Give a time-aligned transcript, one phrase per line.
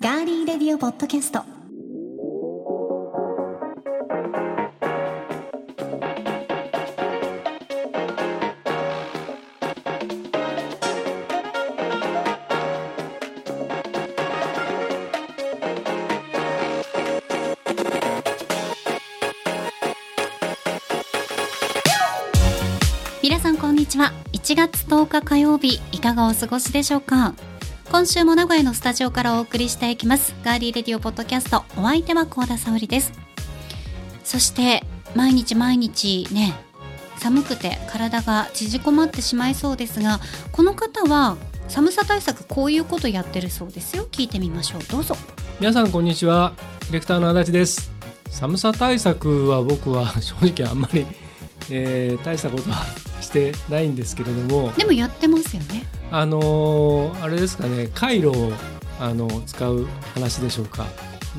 [0.00, 1.63] ガーリーレディオポッドキャスト。
[24.54, 27.34] 4月10日火曜日いかがお過ごしでしょうか？
[27.90, 30.32] 今週も名古屋のスタジオからお送りしていきます。
[30.44, 33.12] ガーリーレディオポッドキャストお相手は甲田沙織です。
[34.22, 34.84] そして
[35.16, 36.54] 毎日毎日ね
[37.16, 40.20] 寒くて体が縮こまってしまいそうですが
[40.52, 44.06] この方は寒さ対策こういうことやってるそうですよ。
[44.12, 44.82] 聞いてみましょう。
[44.84, 45.16] どうぞ。
[45.58, 46.52] 皆さんこんにちは。
[46.82, 47.90] ディレクターの足立です。
[48.30, 51.04] 寒さ対策は僕は正直あんまり、
[51.70, 52.84] えー、大したことは
[53.24, 55.84] してないんですけれどもでもやってますよね。
[56.10, 58.52] あのーあれですかねカイロを
[59.00, 60.86] あの使う話でしょうか。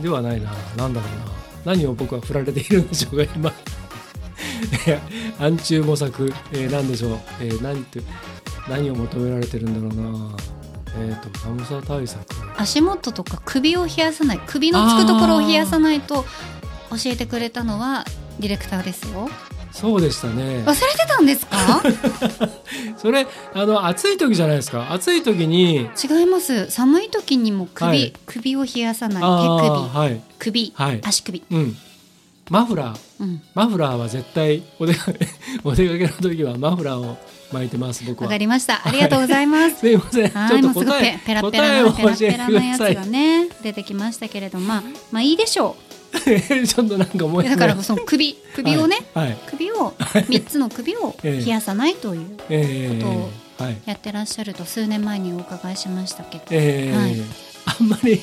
[0.02, 0.52] ではないな。
[0.76, 1.74] 何だろうな。
[1.74, 3.54] 何を僕は振られているんでしょうか今。
[5.40, 8.02] 暗中模索、えー何でしょう、えー何て
[8.68, 10.36] 何を求められてるんだろうな。
[10.98, 12.22] えっ、と寒さ対策。
[12.58, 16.24] 足元とか首を冷やさない首のつくところを冷やさないと
[16.90, 18.06] 教えてくれたのは
[18.40, 19.30] ディレクターですよ
[19.76, 20.64] そうでしたね。
[20.66, 21.82] 忘れてたんですか？
[22.98, 24.92] それあの暑い時じゃないですか。
[24.94, 26.70] 暑い時に違います。
[26.72, 28.14] 寒い時にも首、はい。
[28.26, 29.22] 首を冷やさない。
[29.22, 30.22] 手あーはい。
[30.40, 30.72] 首。
[30.72, 31.02] 首、はい。
[31.04, 31.44] 足首。
[31.52, 31.78] うん。
[32.50, 33.00] マフラー。
[33.20, 33.42] うん。
[33.54, 35.28] マフラーは絶対お出かけ
[35.64, 37.18] お出かけの時はマフラーを
[37.52, 38.26] 巻いてます僕は。
[38.28, 38.82] わかりました。
[38.86, 39.80] ありがとうございます。
[39.82, 40.30] すいません。
[40.30, 45.76] ちはい、ょっと答えペペラペラなペラペラなやつがね出てきましたけれどまあまあいいでしょ
[46.68, 49.38] ちょっとなんかもうだからその首首をね、はい、はい。
[49.48, 49.94] 首を
[50.30, 51.46] 三つの首をええ。
[51.46, 53.06] 冷やさないというえこ
[53.60, 53.78] とー、はい。
[53.86, 56.44] やってらっしゃると数年前にお伺いしましたけど。
[56.52, 57.16] えーはい。
[57.80, 58.22] あんまり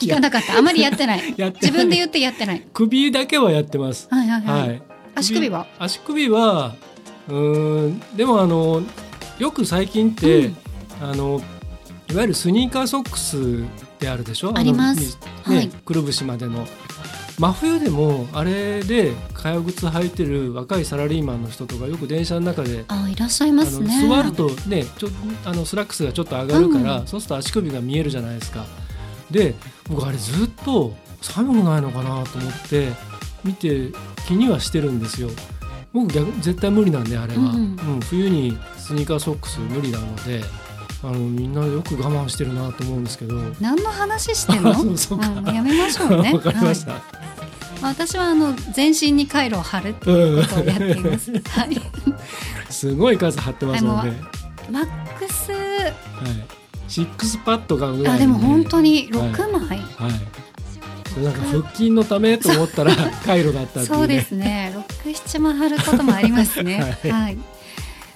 [0.00, 0.58] 聞かなかった。
[0.58, 1.34] あまり やってない。
[1.60, 2.62] 自分で言ってやってない。
[2.72, 4.08] 首だけはやってます。
[4.10, 4.82] はいはいはい、はい。
[5.14, 5.66] 足首は？
[5.78, 6.74] 足首は
[7.28, 8.82] うーんでもあの
[9.38, 10.56] よく最近って、うん。
[11.00, 11.40] あの
[12.10, 13.64] いわゆるスニーカーソックス
[14.00, 14.52] であるでしょ？
[14.56, 15.18] あります。
[15.46, 15.68] ね、はい。
[15.68, 16.66] くるぶしまでの
[17.38, 24.08] 真冬でもあれで革靴履いてる若いサラリーマンの人とかよく電車の中であいらっしゃいますね。
[24.08, 25.08] 座るとねちょ
[25.44, 27.06] あのスラックスがちょっと上がるから、うん。
[27.06, 28.66] そうすると足首が見えるじゃないですか。
[29.30, 29.54] で
[29.88, 32.88] 僕あれずっと寒くないのかなと思って
[33.44, 33.92] 見て
[34.26, 35.30] 気にはしてるんですよ。
[35.92, 37.98] 僕逆絶対無理なんであれは、ううん。
[37.98, 40.42] ん冬にスニーカーソックス無理なので
[41.02, 43.36] あのみんなよく我慢してるなと思うんですけど。
[43.60, 44.72] 何の話してんの？
[45.52, 46.32] やめましょうね。
[46.32, 47.80] わかりましはい。
[47.80, 51.30] た、私はあの全身に回路を貼るっていうことをやっています。
[51.50, 51.80] はい。
[52.68, 54.16] すごい数貼ってますので、ははい
[54.70, 54.86] マッ
[55.18, 55.52] クス。
[56.88, 60.38] シックスパッドがぐらいあでも本当にに6枚、はい。
[61.12, 62.94] それなんか腹筋のためと思ったら
[63.24, 63.88] 回路だったっね。
[63.88, 64.74] そうですね。
[65.04, 66.96] 67枚貼ることもありますね。
[67.04, 67.10] はい。
[67.10, 67.38] はい、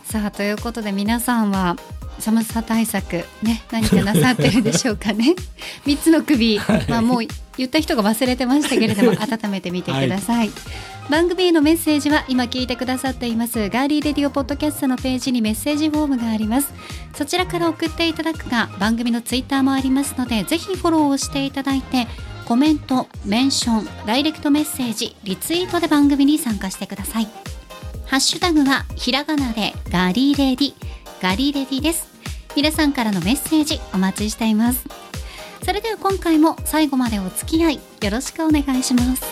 [0.05, 1.77] さあということで皆さんは
[2.23, 5.35] 寒さ対策ね何かなさってるでしょうかね。
[5.85, 10.51] 三つの首、まあもう言った人が忘れてましたけれども 温めてみてください、
[11.11, 16.73] 番組へのメッセージは今聞いてくださっていますガーリーレディオポッドキャストのページにメッセージフォームがあります。
[17.17, 22.07] そちらから送っていただくか番組のツイッターもありますのでぜひフォローをしていただいて
[22.47, 27.29] コメントメンションダイレクトメッセージリツイートで番組に参加してください。
[28.07, 30.75] ハッシュタグはひらがなでガリレディ。
[31.23, 32.12] ガリレディです
[32.55, 34.87] 皆さんからのメッセージお待ちしています。
[35.65, 39.23] それでは今回も最後までお付き合いよろしくお願いします。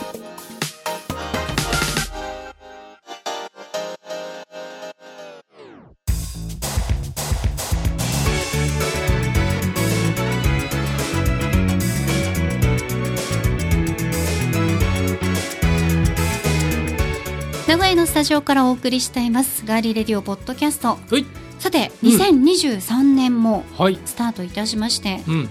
[17.68, 19.64] 名古屋のスタジオからお送りしています。
[19.64, 20.88] ガーリーレディオポッドキャスト。
[20.88, 21.49] はい。
[21.60, 22.10] さてうん。
[22.10, 23.98] 2023年もはい。
[24.04, 25.48] スタートいたしまして、うん。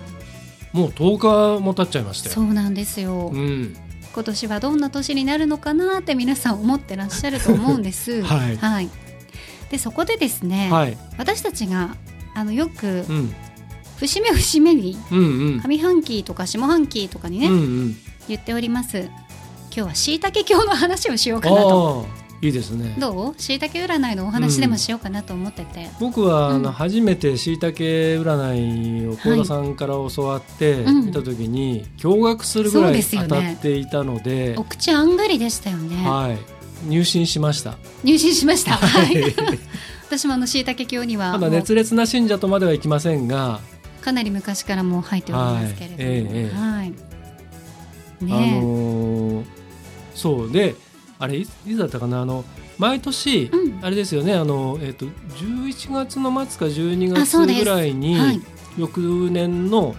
[0.73, 2.35] もう10日も経っちゃいましたよ。
[2.35, 3.75] そうなんですよ、うん。
[4.13, 8.21] 今年はどんな年になるのかなって皆さん思ってらっしゃると思うんです。
[8.25, 8.89] はい。
[9.69, 10.97] でそこでですね、はい。
[11.17, 11.95] 私たちが
[12.33, 13.33] あのよくうん。
[13.97, 15.21] 節目節目にうんう
[15.57, 15.61] ん。
[15.61, 17.97] 上半期とか下半期とかにね、うんうん。
[18.27, 18.97] 言っております。
[18.99, 19.11] 今
[19.71, 22.07] 日はしいたけ教の話をしようかなと
[22.41, 22.95] いいですね。
[22.97, 23.41] どう？
[23.41, 31.05] しいたけ占いのお話でもしようかなと思ってて、僕はあのうん初めてしいたけ占いを幸田さんから教わってうん。
[31.07, 36.29] 見た時に驚愕するぐらい当たっていたのでお口あんがりでしたよね、は
[36.85, 36.89] い。
[36.89, 37.77] 入信しました。
[38.03, 38.73] 入信しました。
[38.73, 39.35] はい。
[40.07, 43.59] 私もあの椎茸教にはまだ熱烈な信者とまではいきませんが、
[44.01, 46.09] かなり昔からもう入っておりますけれども、はい。
[46.09, 46.55] ええええ。
[46.55, 46.93] はい。
[48.21, 49.45] あねのー
[50.15, 50.51] そう。
[50.51, 50.75] で
[51.19, 52.21] あれいつだったかな？
[52.21, 52.45] あの
[52.77, 53.85] 毎年、うん。
[53.85, 54.33] あれですよね。
[54.33, 58.41] あの、えっと11月の末か12月ぐらいに、はい。
[58.77, 59.95] 翌年の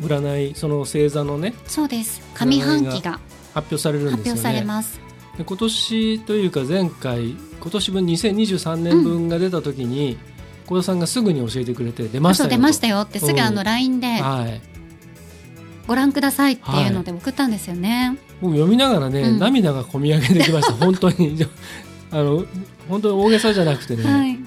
[0.00, 2.22] 占いその星座のねそうです。
[2.34, 3.18] 上半期が
[3.54, 4.40] 発表されるん発表ですよね。
[4.42, 5.00] されます。
[5.36, 10.18] で今年というか前回今年分2023年分が出た時に
[10.66, 13.64] 小、田さんがすぐに教えてくれて出ましたよ出ましたよってすぐあのうん。
[13.64, 14.62] LINE ではい。
[15.86, 18.16] ご覧くださいっていうので送ったんですよね。
[18.40, 19.38] 僕読みながらね、うん。
[19.38, 20.72] 涙がこみ上げてきました。
[20.84, 21.36] 本当に。
[22.10, 22.44] あの
[22.88, 24.38] 本当に大げさじゃなくてね、はい。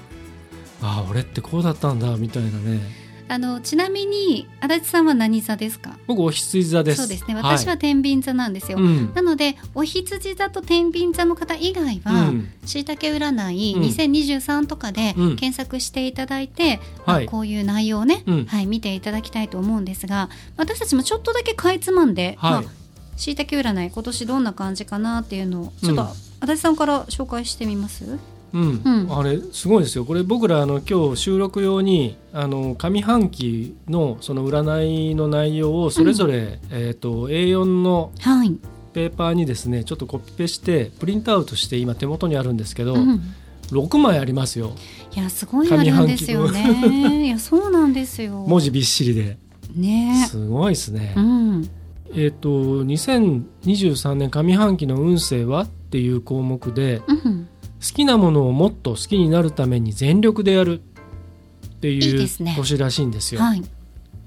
[0.82, 3.00] ああ俺ってこうだったんだみたいなね。
[3.28, 5.96] あのちなみに足立さんは何座ですか？
[6.08, 6.96] 僕お羊座です。
[6.98, 7.36] そうですね。
[7.36, 8.78] 私は天秤座なんですよ。
[8.78, 9.12] うん。
[9.14, 12.48] なのでお羊座と天秤座の方以外は、うん。
[12.66, 13.82] しいたけ占いうん。
[13.84, 15.36] 2023とかでうん。
[15.36, 17.26] 検索していただいて、まあはい。
[17.26, 18.44] こういう内容をね、うん。
[18.46, 22.52] はい、見ていただきたいと思うんですが私たちもちょっとだけかいつまんで、はい。
[22.52, 22.79] まあ、
[23.20, 26.08] しいたけ占い今年どんな感じかなっていうのをちょっと、うん。
[26.08, 28.18] 足立さんから紹介してみます？
[28.52, 28.82] うん。
[28.84, 29.18] うん。
[29.18, 30.04] あれすごいですよ。
[30.04, 38.56] これ僕らあの今日収録用にあの上半期のその占いの内容をそれぞれ、えー、と A4 のはい、
[38.92, 43.22] ペーパーにですねちょっとコピペしてプリントアウトして今手元にあるんですけど、うん、
[43.70, 44.72] 6枚ありますよ。
[45.14, 47.26] いやすごいあるんですよね。
[47.26, 48.44] いやそうなんですよ。
[48.48, 49.38] 文字びっしりで。
[49.74, 50.26] ね。
[50.28, 51.14] すごいですね。
[51.16, 51.70] うん
[52.14, 52.48] えっ、と
[52.84, 57.48] 2023年上半期の運勢はっていう項目でうん。
[57.80, 62.54] 好きなものをもっと好きになるために全力でやるっていいいうですね。
[62.56, 63.40] 年らしいんですよ。
[63.40, 63.62] はい。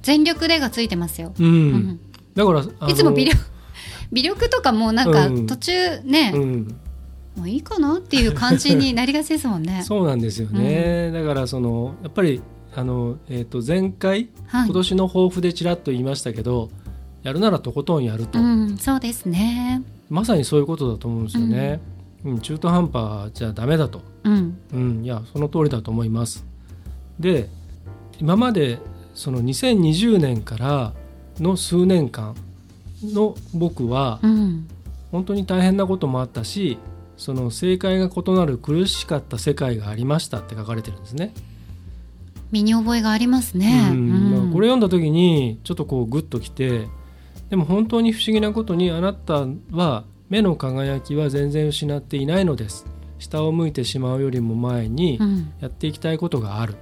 [0.01, 1.45] 全力でがついてますよ、うん。
[1.45, 1.99] うん。
[2.33, 3.37] だからいつも微力
[4.11, 5.47] 微力とかもうなんかうん。
[5.47, 5.71] 途中
[6.03, 6.75] ね、うん、
[7.37, 9.83] もういいかなっていう感じになりがちですもんね。
[9.85, 12.41] そうなんですよね、だからそのやっぱり
[12.75, 14.65] あの、えー、と前回はい。
[14.65, 16.71] 今年の抱負でちらっと言いましたけど、
[17.23, 19.81] やるならとことんやると、うん、そうですね。
[20.09, 21.79] まさにそういうことだと思うんですよね。
[22.25, 26.45] うん、中途半端じゃダメだとうん、うん、いやその通りだと思います。
[27.19, 27.49] で
[28.19, 28.79] 今まで
[29.13, 30.93] その2020年から
[31.39, 32.35] の数年間
[33.03, 34.67] の僕はうん、
[35.11, 36.77] 本当に大変なこともあったし
[37.17, 41.33] その正解が異なる苦しかった世界がありましたって書かれてるんですね。
[42.51, 43.89] 身に覚えがありますね。
[43.91, 46.87] うんまあこれ読んだ時にちょっとこうグッときて
[47.53, 52.87] でも本当に不思議なことにあなたは目の輝きは全然失っていないのです。
[53.19, 56.73] 下を向いてしまうよりも前にうん、やっていきたいことがある。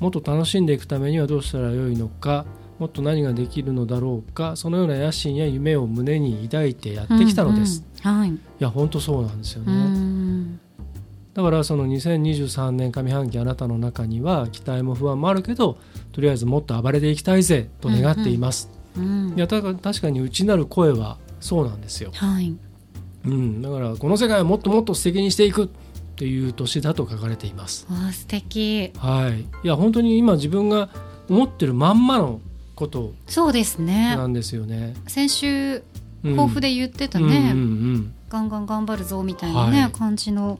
[0.00, 2.44] もっと楽しんでいくためにはどうしたらよいのか。
[2.78, 4.54] もっと何ができるのだろうか。
[4.54, 8.12] そのような野心や夢を胸に抱いてやってきたのです、いうん。
[8.12, 8.18] うん。
[8.18, 8.38] はい。
[8.58, 10.60] や本当そうなんですようね、ん、
[11.32, 15.78] だからその2023年上半期あなたの中には期待も不安もあるけど
[16.12, 22.54] とりあえずもっと暴れていきたいぜと願っています、うんい、やだから確かに内なる声はそうなんですよ、はい。
[23.24, 25.68] うん、だからこの世界をもっともっと素敵にしていくっ
[26.16, 27.86] ていう年だと書かれています。
[27.90, 28.92] わあ、素敵。
[28.98, 29.40] はい。
[29.40, 30.88] いや本当に今自分が
[31.28, 32.40] 思ってるまんまの
[32.74, 33.12] こと。
[33.26, 34.16] そうですね。
[34.16, 34.26] な。
[34.26, 35.82] んですよね、先週
[36.24, 36.36] うん。
[36.36, 37.62] 抱負で言ってたね、うんう
[37.98, 39.92] んガンガン頑張るぞみたいなね、はい。
[39.92, 40.58] 感じの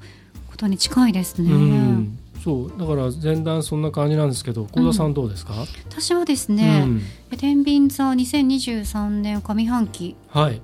[0.50, 1.50] ことに近いですね。
[1.50, 5.55] うんうんそうだから前段そんな感じなんですけど幸田さんどうですか、
[5.89, 6.85] 私はですね、
[7.31, 7.39] うん。
[7.39, 10.17] 天秤座2023年上半期。
[10.29, 10.61] はい。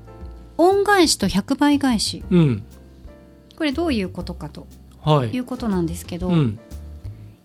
[0.57, 2.25] 恩返しと100倍返し。
[2.31, 2.65] うん。
[3.57, 4.67] これどういうことかと
[5.03, 5.29] はい。
[5.29, 6.59] いうことなんですけど、うん。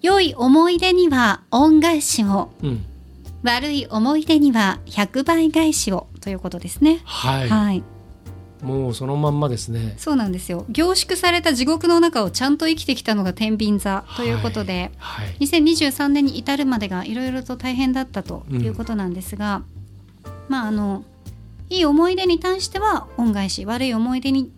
[0.01, 2.51] 良い思い出には恩返しを。
[2.63, 2.85] うん。
[3.43, 7.01] 悪い思い出には100倍返しをということですね。
[7.03, 7.83] はい、はい、
[8.63, 9.93] もうそのまんまですね。
[9.97, 10.65] そうなんですよ。
[10.69, 15.35] 凝縮された地獄の中をちゃんと生きてきたのが天秤座ということで、はい。
[15.41, 19.63] 2023年に至るまでがいろいろと大変だったということなんですが、
[20.47, 21.03] まああの
[21.69, 24.51] いい思い出に対しては恩返し悪い思い出に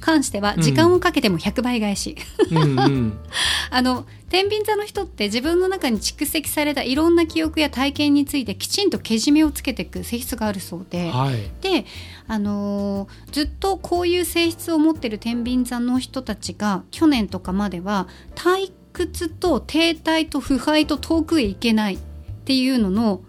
[0.00, 2.16] 関しては時間をかけても100倍返し、
[2.50, 3.18] うんうん。
[3.70, 11.34] あの天秤座の人って自分の中に蓄積されたいろんな記憶や体験についてきちんとけじめをつけていく性質があるそうで、はい。
[11.60, 11.84] で、
[12.26, 21.98] あのーずっとこういう性質を持ってる天秤座の人たちが去年とかまでは退屈と停滞と腐敗と遠くへ行けないっ
[22.46, 23.22] ていうのの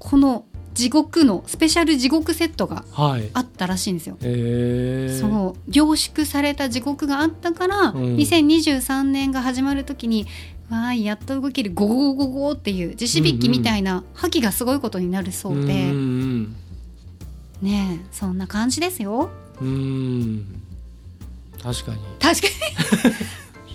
[0.00, 0.44] この
[0.78, 3.28] 地獄のスペシャル地獄セットがはい。
[3.34, 4.16] あったらしいんですよ。
[4.20, 8.14] えー、そう凝縮された地獄があったから、うん。
[8.14, 10.28] 2023年が始まる時に
[10.70, 16.56] わーいやっと動けるゴゴゴゴゴっていう地響きみたいな覇気がすごいことになるそうで、うんうん
[17.60, 19.30] ねえそんな感じですよ。
[19.60, 19.68] うん。
[19.68, 20.62] うん
[21.60, 21.98] 確かに。
[22.20, 22.46] 確か
[23.08, 23.14] に。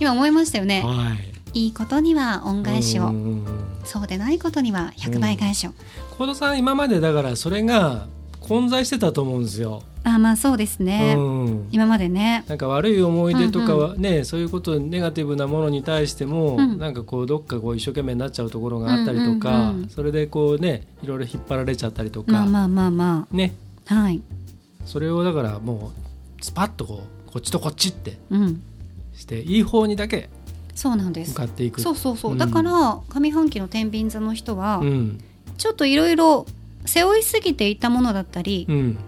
[0.00, 0.80] 今思いましたよね。
[0.82, 1.14] は
[1.52, 1.64] い。
[1.64, 5.72] いいことには恩返しを、うんうんうんそうでないことには100倍返しを、
[6.18, 8.06] 幸田さん今までだからそれが
[8.40, 9.82] 混在してたと思うんですよ。
[10.06, 11.68] あまあそうですね、うん。
[11.70, 12.44] 今までね。
[12.46, 16.78] なんか悪い思い出とかはね、そういうことネガティブなものに対しても、うん。
[16.78, 19.88] なんかこうどっかこう一生懸命になっちゃうところがあったりとか、うんうんうん。
[19.88, 23.54] それでこうねいろいろ引っ張られちゃったりとか、まあまあまあまね。
[23.88, 24.20] あはい。
[24.84, 25.92] それをだからも
[26.40, 28.62] うスパッとこうこっちとこっちってうん。
[29.14, 30.28] していい方にだけ
[30.74, 31.30] そうなんです。
[31.30, 31.80] 向かっていく。
[31.80, 32.38] そうそうそう、うん。
[32.38, 35.18] だから上半期の天秤座の人は、うん。
[35.56, 36.46] ちょっといろいろ
[36.84, 38.98] 背負いすぎていたものだったり、うん。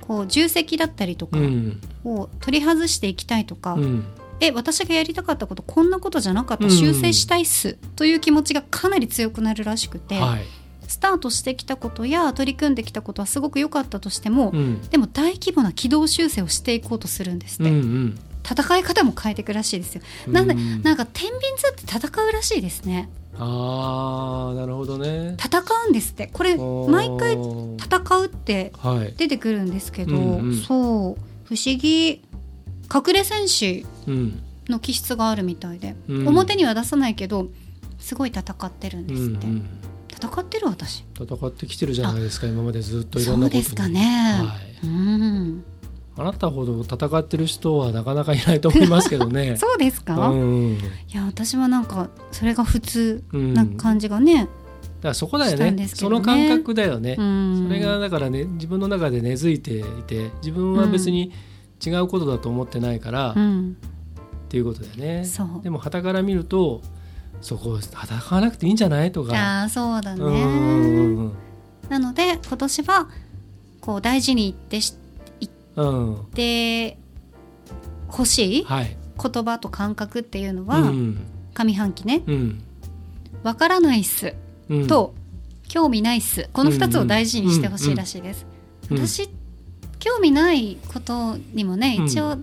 [0.00, 1.80] こう重責だったりとかうん。
[2.04, 4.04] を取り外していきたいとか、うん。
[4.40, 6.70] え私がやりたかったことこんなことじゃなかった、うん。
[6.70, 10.44] 修正したいっすという気持ちがかなり強くなるらしくて、はい。
[10.86, 14.80] スタートしてきたことや取り組んできたことはすごく良かったとしても、うん。
[14.90, 20.02] でも大規模な軌道修正をしていこうとするんですって、うんうん戦い方も変えていくらしいですよ。
[20.28, 23.08] なんで、うんなんか天秤座って戦うらしいですね。
[23.38, 25.36] ああなるほどね。
[25.38, 26.28] 戦うんですって。
[26.32, 29.14] これ毎回戦うってはい。
[29.16, 30.56] 出てくるんですけど、うんうん。
[30.56, 30.76] そう
[31.44, 32.22] 不思議。
[32.92, 34.42] 隠れ戦士うん。
[34.68, 36.28] の気質があるみたいで、うん。
[36.28, 37.48] 表には出さないけど
[37.98, 39.66] すごい戦ってるんうですって、んうん。
[40.12, 41.04] 戦ってる私。
[41.18, 45.64] 戦ってきてるじゃないですか今までずっといろんそなことですかね、はい、うん
[46.16, 49.56] あなたほど戦ってる人はなかなかいないと思いますけどね。
[49.58, 50.78] そうですか、うん、い
[51.14, 53.22] や私はなんかそれが普通。
[53.32, 54.48] うん、なだか感じがね、
[55.02, 55.88] らそこだよしたんねね。
[55.88, 57.66] その感覚だよね、うん。
[57.68, 61.32] それがだからね自分の中で根付いていて自分は別に
[61.84, 63.76] 違うことだと思ってないから、っうん、
[64.48, 65.24] ていうことだよね。
[65.62, 66.82] でも傍から見ると
[67.40, 69.12] そこ戦わなくていいんじゃない？
[69.12, 69.34] とか。
[69.34, 71.32] ああそうだね、うんうんうん
[71.90, 73.08] なので今年は
[73.80, 74.80] こう大事に言って
[75.80, 76.14] しうん。
[76.14, 76.98] うんて
[78.08, 78.96] ほしいはい。
[79.22, 81.16] 言葉と感覚っていうのうは、ん。
[81.54, 82.22] 上半期ね。
[82.26, 82.62] うん
[83.42, 84.34] 「わからないっす」
[84.68, 85.14] うん、と
[85.68, 88.46] 「興味ないっす」この2つを大事にしてほしいらしいです。
[88.90, 88.98] うん。
[89.06, 89.28] 私
[89.98, 92.06] 興味ないことにもねうん。
[92.06, 92.38] 一応、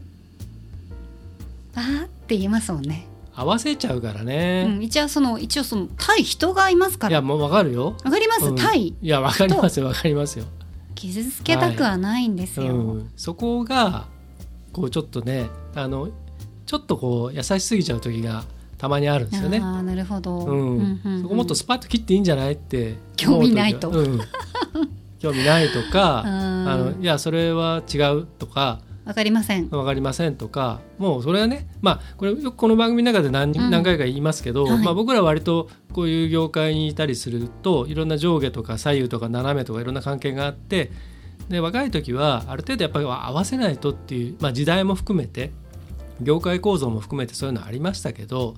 [1.76, 3.08] バーって言いますもんね。
[3.36, 4.66] 合わせちゃうからうね。
[4.66, 7.12] ん、一応その一応その対人がいますから。
[7.12, 7.96] いやもうわかるよ。
[8.04, 8.56] わかります、うん。
[8.56, 10.46] 対いやわかりますよわかりますよ。
[10.98, 12.76] 傷つけたくはないんですよ。
[12.76, 14.08] うん、そこが
[14.74, 16.10] こうちょっとねあの
[16.66, 18.44] ちょっとこう優しすぎちゃう時が
[18.78, 19.60] たまにあるんですよね。
[19.60, 20.78] ああなるほど、うん。
[20.78, 23.90] うんうんそこもっとスパッと切っていいんじゃないって興味ないと。
[23.90, 24.20] 思うん、
[25.20, 26.70] 興味ないとか うん。
[26.70, 29.70] あのいやそれは違うとかわかりません。
[29.70, 40.92] 分かりませんとかもうそれはねまあこれよくこの番組の中で何,、うん何回か言いますけど、はいまあ、僕らは割とこういう業界にいたりするといろんな上下とか左右とか斜めとかいろんな関係があって
[41.48, 45.52] で若い時はある程度やっぱり合わせないとっていう、まあ、時代も含めて
[46.20, 48.56] 業界構造も含めてそういうのありましたけど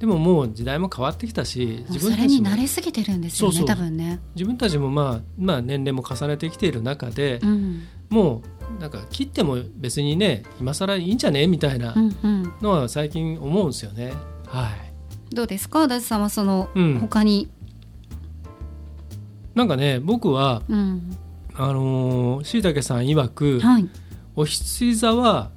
[0.00, 4.20] でももう時代も変わってきたし自分たちも慣れすぎてるんですよねそうそう多分ね。
[4.34, 11.46] 自分たちもまあ、まあ、年齢も重ねてきている中で、うんもうなんか切っても別にね今更いいんじゃね？
[11.46, 14.12] みたいなうんうん、のは最近思うんですよね。
[14.46, 15.34] はい。
[15.34, 15.82] どうですか？
[15.82, 16.98] 足立さんはその、うん。
[17.00, 17.48] 他に、
[19.54, 21.16] なんかね僕はうん。
[21.54, 23.88] あのー、しいたけさん曰くはい、
[24.36, 25.50] お羊座は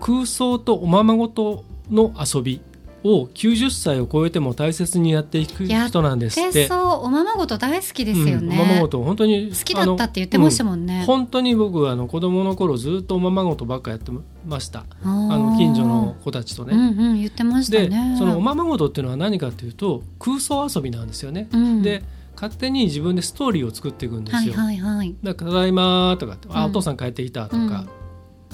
[0.00, 2.60] 空想とおままごとの遊び
[3.04, 6.52] を90歳を超えても大切にやっていく人なんですって。
[6.52, 14.10] でそうおままごと大好きですよね、うんおままごと本当に好きだったって言ってましたもんね、本当に僕はあの子供の頃ずっとおままごとばっかやって
[14.46, 14.84] ました。
[15.02, 16.74] あの近所の子たちとね。
[16.74, 21.48] うんうん言ってましたでねそのおままごとっていうのは何かっていうと空想遊びなんですよね。
[21.52, 21.82] うん。
[21.82, 22.02] で
[22.34, 24.54] 勝手に自分でストーリーを作っていくんですよ。
[24.54, 25.14] はいはいはい。
[25.22, 26.70] だからただいまとかあうん。
[26.70, 27.68] お父さん帰ってきたとか、うん。
[27.68, 27.88] 今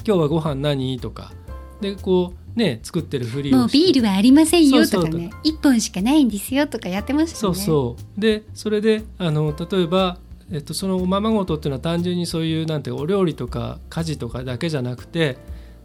[0.03, 0.99] 日はご飯何？
[0.99, 1.31] とか。
[1.81, 7.63] でこうね作ってるふりもうビールはありませんよとかね一本しかないんですよとかやってましたそうよね。
[7.65, 10.17] そうでそれであの例えば、
[10.51, 15.37] えっと、そのおままごとっていうのは単純にそういうなんてお料理とか家事とかだけじゃなくて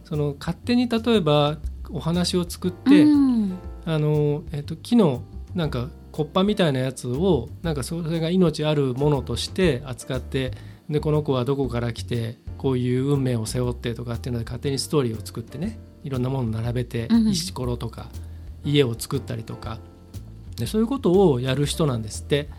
[0.03, 1.57] その勝手に例えば
[1.89, 3.57] お話を作って、うん。
[3.85, 5.23] あのえっと、木の
[5.55, 10.51] なんかコッパみたいなやつをなんかそれが命あるものとして扱って
[10.89, 18.07] でこの子はどこから来てこういう運命を背負ってとかっていうので勝手にストーリーを作ってねいろんなものを並べてうん石ころとか
[18.63, 19.79] 家を作ったりとか。
[20.57, 22.49] でそういうことをやる人なんですって。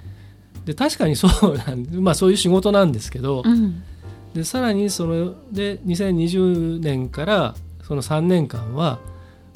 [0.65, 3.83] で確かにそうなん まあそういう仕事なんですけどうん。
[4.35, 8.99] でさらにそので2020年からその3年間は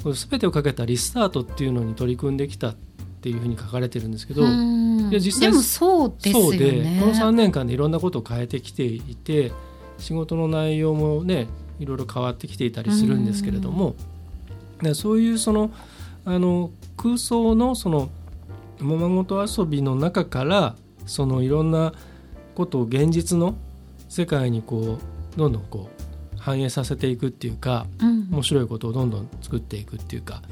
[0.04, 2.74] 全てをかけたリスタートっていうのに取り組んできたっ
[3.20, 5.08] ていうふうに書かれてるんですけど、うん。
[5.10, 9.52] いや実際でもそうですよそうでねこの3年間でいろんなことを変えてきていて
[9.98, 11.46] 仕事の内容もね
[11.78, 13.94] いろいろ変わってきていたりするんですけれども、
[14.82, 15.70] でそういうその
[16.24, 18.10] あの空想のその
[18.80, 21.92] おままごと遊びの中からそのいろんな
[22.54, 23.56] ことを現実の
[24.08, 24.98] 世界にこ
[25.34, 28.28] うどんどんこう反映させていくっていうかうん。
[28.30, 30.42] 面白いことをどんどん作っていくっていうか。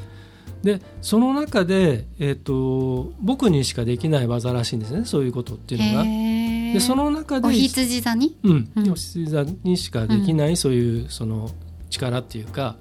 [0.62, 6.53] でその中で、えー、と僕にしかできない技らしいんですねそういうことっていうのが。
[6.74, 8.36] でその中でお羊座に？
[8.42, 8.90] うん、うん。
[8.90, 11.50] お羊座にしかできないそういうその
[11.88, 12.76] 力っていうか、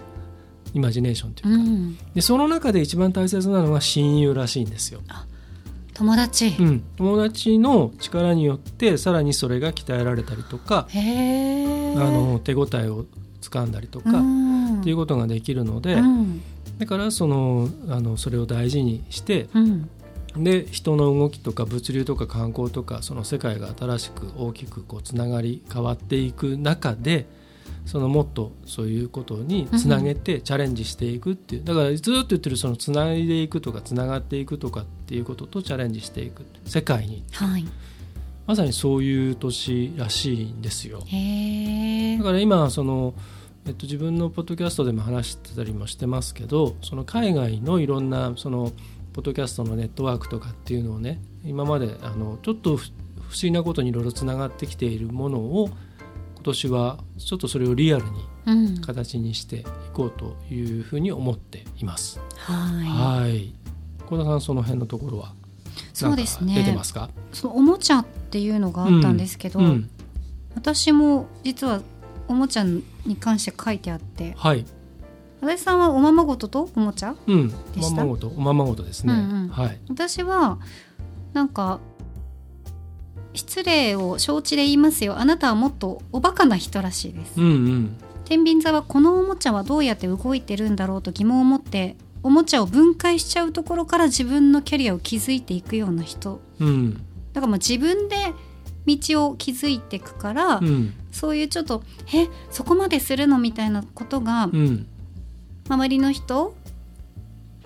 [0.74, 1.98] イマジネーションっていうか、うん。
[2.16, 5.02] でその中で一番大切なのが親友らしいんですよ。
[5.94, 6.56] 友達。
[6.60, 13.06] うん、友達の力によってさらにそれが鍛えられたりとか、あの手応えを
[13.42, 14.82] 掴んだりとか、うん。
[14.82, 16.42] っていうことができるので、うん。
[16.80, 19.90] だからそのあのそれを大事にしてうん
[20.38, 27.28] で人の動きとか物流とか観光とかその世界が新しく大きくこうつながり変わっていく中で
[27.86, 31.64] そのもっとそういうことにつなげてチャレンジしていくっていう。
[31.64, 37.24] だからずっと言ってるそのつないでいくとかつながっていくとかっていうこととチャレンジしていく世界に。
[37.32, 37.66] はい。
[38.46, 41.00] まさにそういう年らしいんですよ。
[41.00, 43.14] だから今その、
[43.66, 48.74] えっと、自分のポッドキャストでも話してたりもしてますけどその海外のいろんなその
[49.14, 52.92] ポッドキャストのネットワークとかっていうのをね今まであのちょっと不
[53.34, 55.70] 不思議なことにいろいろつながってきているものを
[56.36, 58.12] 今年はちょっとそれをリアルに
[58.46, 58.82] うん。
[58.82, 62.20] 形にしていこうというふうに思っています。
[62.38, 63.24] はい。
[63.24, 63.54] はい。
[64.06, 65.34] 小田さんその辺のところは
[65.94, 67.10] そうですなんか出てねますか？
[67.32, 69.90] そのおもちゃっていうのがあったんですけど、うん、
[70.54, 71.82] 私も実は
[72.28, 72.84] おもちゃに
[73.20, 74.66] 関して書いてあってはい、
[75.44, 78.28] 足立さんはおままごととおもちゃうん、でおままごと。
[78.30, 79.48] おままごとですね、うんうん。
[79.50, 80.58] はい、私は
[81.34, 81.82] なんか
[83.34, 85.18] 失礼を承知で言いますよ。
[85.18, 87.34] あなたはもっとおバカな人らしいです。
[87.38, 87.98] うんうん。
[88.26, 96.40] 天秤座はこのおもちゃはどうやって動いてるんだろうと疑問を持っておもちゃを分解しちゃうところから自分のキャリアを築いていくような人。
[96.60, 96.94] うん。
[97.34, 98.16] だからもう自分で
[98.86, 100.94] 道を築いていくから、うん。
[101.12, 104.88] そういうちょっとえそこまでするのみたいなことがうん
[105.70, 106.56] 周りの人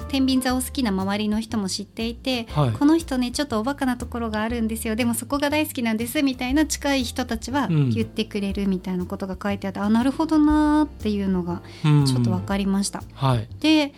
[0.10, 2.72] 天秤座を好きな周りの人も知っていて、はい。
[2.72, 4.96] この人ねちょっとおバカなところがあるんですよ。
[4.96, 7.90] でもそこが大好きなんですみたいな近い人たちはうん。
[7.90, 12.06] 言ってくれるみたいなことが書いてあって、あなるほどなーっていうのがうん。
[12.06, 13.04] ちょっと分かりました。
[13.14, 13.48] はい。
[13.60, 13.94] で、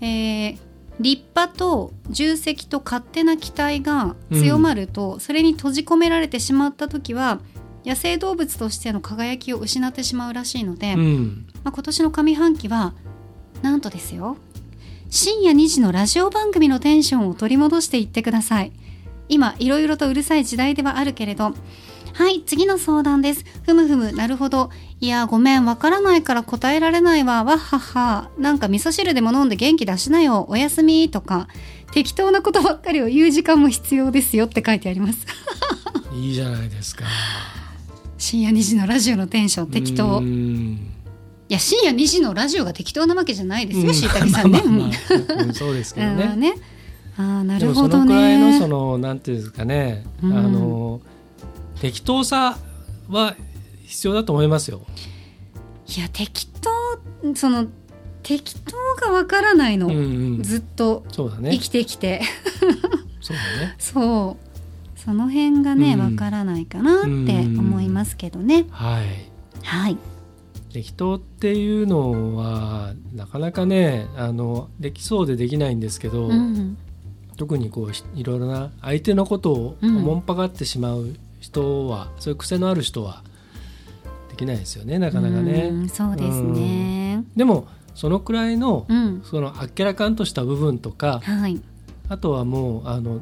[0.00, 0.58] えー
[1.00, 7.40] 立派と重責と勝手な期待が強まると、それに閉じ込められてしまった時は
[7.84, 11.46] 野生動物としての輝きを失ってしまうらしいので、うん。
[11.64, 12.94] まあ、今年の上半期は
[13.62, 14.36] なんとですよ。
[15.08, 18.72] 深夜2時のラジオ番組のテンションを取り戻していってください。
[19.28, 21.54] 今いろいろとうるさい時代ではあるけれど。
[22.14, 23.44] はい次の相談です。
[23.64, 24.70] ふむふむなるほど。
[25.00, 27.44] いやごめんわからないから答えられないわ。
[27.44, 28.30] わっはっは。
[28.38, 30.46] なんか味噌汁でも飲んで元気出しなよ。
[30.48, 31.08] おやすみ。
[31.10, 31.48] とか
[31.92, 35.26] 適当なことばっかりを言う時間も必要ですよって書いてあります。
[36.14, 37.04] いいじゃないですか。
[38.18, 40.18] 深夜2時のラジオのテンション適当。
[40.18, 40.91] うん
[41.48, 43.94] いや深夜2時のラジオが適当なわけじゃないですよ、うん。
[43.94, 44.62] しいたけさんね。
[45.52, 46.24] そうですけどね。
[46.34, 46.54] うんね。
[47.18, 48.68] あーなるほどそのくらいのそね。
[48.68, 50.32] のなんていうんですかね、うん。
[50.32, 51.00] あの
[51.80, 52.58] 適当さ
[53.08, 53.36] は
[53.84, 54.82] 必要だと思いますよ。
[55.94, 56.70] いや適当
[57.34, 57.66] その
[58.22, 59.98] 適当がわからないの、うんう
[60.38, 61.50] ん、ずっとそうだね。
[61.52, 62.22] 生きてきて、
[63.20, 63.74] そうだね。
[63.78, 64.98] そう。
[64.98, 66.00] その辺がねうん。
[66.00, 68.66] わ、からないかなって思いますけどね。
[68.70, 69.06] はい。
[69.62, 69.98] はい。
[70.72, 76.76] 適当っていうのはなかなかねあのできそうでできないんですけど、うん
[77.38, 83.24] 特にこうひいろいろな相手のことをおうんもんぱがってしまう人は、そういう癖のある人は
[84.28, 85.70] できないですよねなかなかうね。
[85.70, 87.24] んそうですね。
[87.34, 89.22] でもそのくらいのうん。
[89.24, 91.60] そのあっけらかんとした部分とかはい。
[92.08, 93.20] あとはもうあの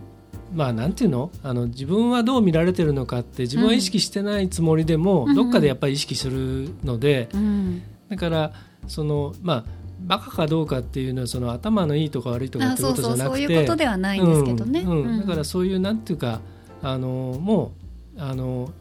[0.52, 1.30] まあなんていうの？
[1.42, 7.82] あの自分はどう見られてるのかって自分は意識してないつもりでも、うんどっかでやっぱり意識するので、うん。
[8.08, 8.52] だから
[8.88, 9.64] そのまあ
[10.00, 14.80] バカかどうかっていうのはその頭のいいとか悪いとかってことじゃなくてそういうことではないんですけどね。
[14.80, 16.40] うんだからそういうなんていうか
[16.82, 17.72] あのも
[18.16, 18.72] うあの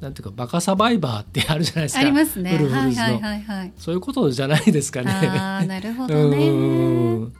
[0.00, 2.50] なんていうかバカサバイバーってあるじゃないですかありますね。
[2.52, 3.72] フルフルはいはいはいはい。
[3.78, 5.10] そういうことじゃないですかね。
[5.10, 6.48] ああなるほうどね。
[6.50, 7.32] ん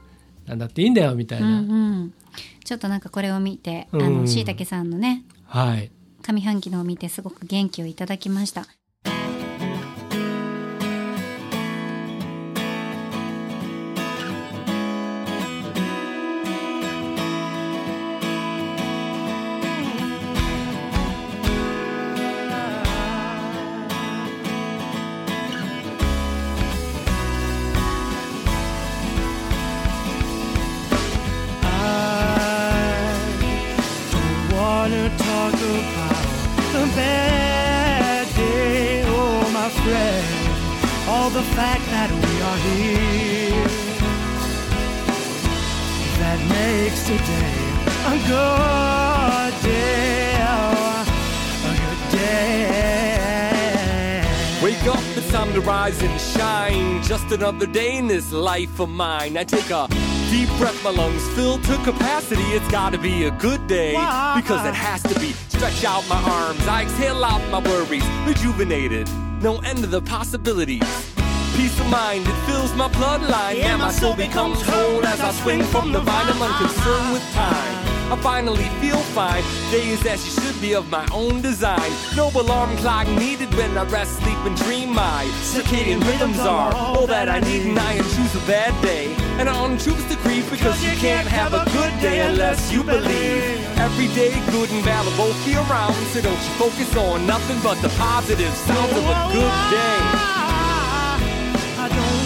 [0.47, 2.15] なんだっていいんだよみたいな、うんうん、
[2.65, 5.91] ちょっとなんかこれを見て、あうんのしいたけさんのねはい
[6.23, 8.67] 上半期のを見てすごく元気をいただきました。
[54.85, 57.03] Wake up, it's time to rise and shine.
[57.03, 59.35] Just another day in this life of mine.
[59.35, 59.89] I take a
[60.31, 62.43] deep breath, my lungs fill to capacity.
[62.53, 65.33] It's gotta be a good day because it has to be.
[65.49, 69.09] Stretch out my arms, I exhale out my worries, rejuvenated.
[69.41, 71.15] No end to the possibilities.
[71.57, 73.57] Peace of mind, it fills my bloodline.
[73.57, 76.29] Yeah, and my soul becomes whole as I swing from the vine.
[76.29, 77.84] I'm unconcerned with time.
[78.15, 79.43] I finally feel fine.
[79.73, 81.91] Days as you should be of my own design.
[82.15, 84.95] No alarm clock needed when I rest, sleep, and dream.
[84.95, 89.13] My circadian rhythms are all that I need, and I choose a bad day.
[89.41, 93.59] And I unchoose to grief because you can't have a good day unless you believe.
[93.79, 95.95] Every day, good and bad will both be around.
[96.15, 99.99] So don't you focus on nothing but the positive sounds of a good day.
[101.83, 102.25] I don't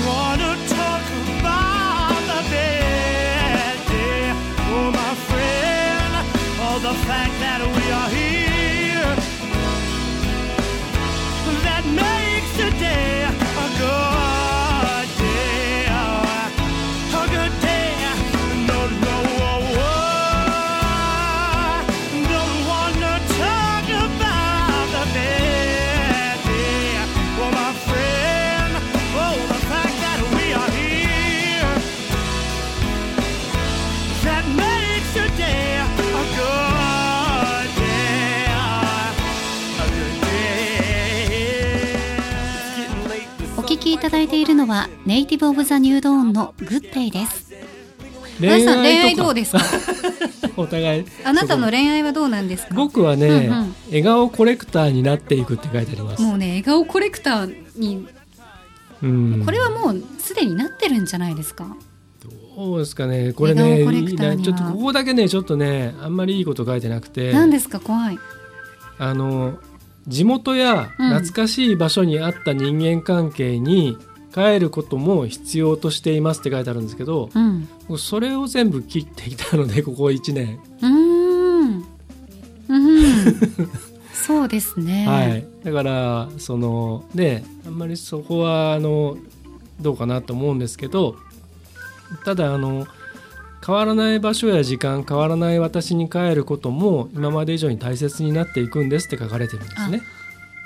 [6.80, 9.14] the fact that we are here.
[11.64, 14.07] That makes today a good
[44.48, 47.48] るのはネイティブオブザニュードーンのグッデイです。
[48.40, 49.60] 恋さん恋愛とどうですか？
[50.56, 51.04] お互い。
[51.24, 52.74] あなたの恋愛はどうなんですか？
[52.74, 53.74] 僕はね、うんうん。
[53.88, 56.22] 笑顔コレクターになっていくって書いてあります。
[56.22, 58.06] もうね笑顔コレクターに。
[59.00, 61.76] うん、これはもうすでになってるんじゃないですか？
[62.56, 63.32] そうですかね？
[63.32, 63.84] これね、
[64.42, 67.78] ちょっとここだけね、ちょっとね、あんまりいいこと書いてなくて、何ですか？
[67.78, 68.18] 怖い。
[68.98, 69.58] あの
[70.08, 71.08] 地元やうん。
[71.10, 73.96] 懐かしい場所にあった人間関係に
[74.34, 77.68] 帰ることも必要としていますって書いてあるんですけど、うん。
[77.88, 80.88] 僕それを全部切ってきたのでここ1年、うー
[81.64, 81.84] ん。
[82.68, 83.04] うん。
[84.12, 85.06] そうですね。
[85.08, 89.16] はい、だからそのねあんまりそこはあの
[89.80, 91.16] どうかなと思うんですけど
[92.24, 92.86] ただあの
[93.64, 100.02] 変わらない場所や時間変わらない私に帰ることも今まで以上に大切になっていくんですって書かれてるんですね。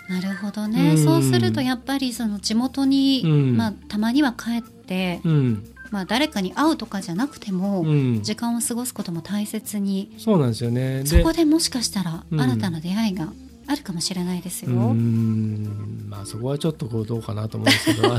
[0.09, 1.05] なるほどね、うん。
[1.05, 3.57] そうするとやっぱりその地元に、うん。
[3.57, 5.69] まあ、たまには帰って、うん。
[5.91, 10.15] まあ、誰かに会うとかじゃなくても、うん、時間を過ごすことも大切に。
[10.19, 11.03] そうなんですよね。
[11.05, 12.41] そこでもしかしたらうん。
[12.41, 13.33] 新たな出会いが
[13.67, 14.71] あるかもしれないですよ。
[14.73, 18.09] まあそこはちょっとこうどうかなと思うんですけど。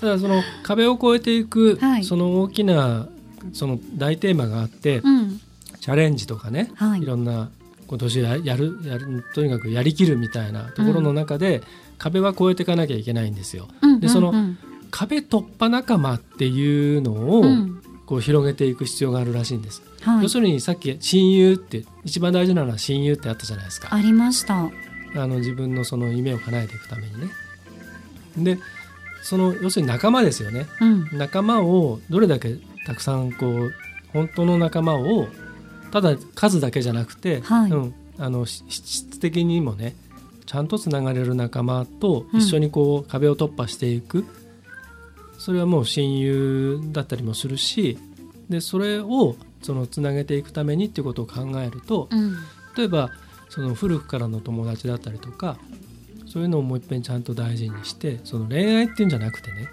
[0.00, 2.04] ただその壁を越えていく、はい。
[2.04, 3.08] その大きな
[3.52, 5.40] その大テーマがあって、うん。
[5.80, 7.02] チャレンジとかね、はい。
[7.02, 7.50] いろんな
[7.90, 11.60] 今年ややるやるとにかくやりきるみたいなところの中で、
[11.98, 13.66] 壁は越えていかなきゃいけないんですよ。
[13.82, 14.58] うんでそのうん
[14.92, 19.82] 壁突破仲間っていうのを、うんこう広げていく必要があるらしいんです。
[20.00, 23.94] はい要するにさっき親友って一番大事なのは親友ってあったじゃないですか。
[23.94, 24.64] ありました。
[24.64, 24.70] あ
[25.14, 27.28] の自分のその夢を叶えていくためにね。
[28.36, 28.58] で
[29.22, 33.72] その要するに仲間ですよねうん仲間をどれだけたくさんこう
[34.12, 35.28] 本当の仲間を
[35.90, 37.70] ただ数だけじゃなくて、はい。
[37.70, 39.94] うん、あのし質的にもね
[40.46, 44.24] ちゃんとつながれる仲間と一緒にこう、壁を突破していく。
[45.38, 47.98] それはもう親友だったりもするし
[48.50, 52.36] でそれをそのつなげていくためにっていうことを考えるとうん。
[52.76, 53.10] 例えば
[53.48, 55.56] その古くからの友達だったりとか
[56.26, 59.68] そういうのをもう一遍ちゃんと大事にしてその恋愛っていうんじゃなくてね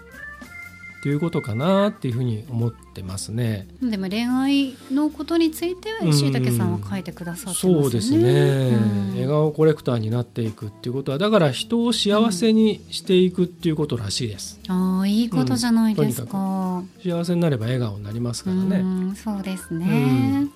[0.98, 3.68] っていうことかなっていうふうに思ってますね。
[3.80, 7.82] でも恋愛のことについてうんしいたけさんは書いてくださってますよね。
[7.82, 16.82] そうですね、うん笑顔コレクターになっていくっていうことはだから人を幸せにしていくっていうことらしいです、ああいいことじゃないですか。
[17.02, 20.48] 幸せになれば笑顔になりますからね、うんそうですね。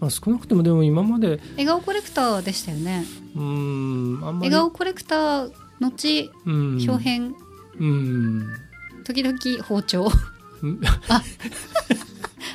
[0.00, 3.04] まあ、少なくともでも今まで笑顔コレクターでしたよね。
[3.36, 7.34] うーん笑顔コレクター後うん表変
[7.78, 8.46] うん
[9.02, 10.10] 時々包丁。
[10.62, 10.80] うん？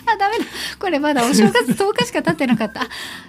[0.10, 0.46] あダメだ。
[0.80, 2.84] これまだお正月 10日しか経ってなかった。
[2.84, 2.88] あ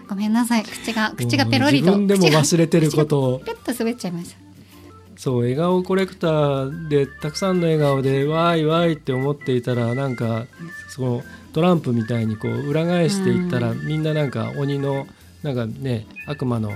[0.09, 0.63] ごめんなさい。
[0.65, 1.87] 口が口がペロリと。
[1.87, 3.35] 自分でも忘れてること。
[3.35, 4.37] をペッと滑っちゃいました。
[5.17, 10.47] そう笑顔コレクターでたくさんの笑顔でわーいわーいって思っていたらなんか
[10.89, 15.09] そのトランプみたいにこう裏返していったら、みんななんか鬼の
[15.43, 16.71] なんかね悪魔の